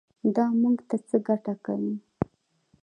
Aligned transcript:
دا 0.35 0.45
موږ 0.61 0.77
ته 0.89 0.95
څه 1.07 1.17
ګټه 1.27 1.53
کوي. 1.65 1.95